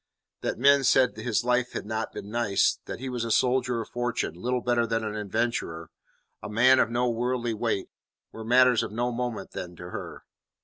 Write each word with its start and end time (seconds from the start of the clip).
That 0.41 0.57
men 0.57 0.83
said 0.83 1.15
his 1.15 1.43
life 1.43 1.73
had 1.73 1.85
not 1.85 2.11
been 2.11 2.31
nice, 2.31 2.79
that 2.85 2.99
he 2.99 3.07
was 3.07 3.23
a 3.23 3.29
soldier 3.29 3.81
of 3.81 3.89
fortune, 3.89 4.33
little 4.33 4.61
better 4.61 4.87
than 4.87 5.03
an 5.03 5.13
adventurer, 5.15 5.91
a 6.41 6.49
man 6.49 6.79
of 6.79 6.89
no 6.89 7.07
worldly 7.07 7.53
weight, 7.53 7.91
were 8.31 8.43
matters 8.43 8.81
of 8.81 8.91
no 8.91 9.11
moment 9.11 9.51
then 9.51 9.75
to 9.75 9.91
her. 9.91 10.23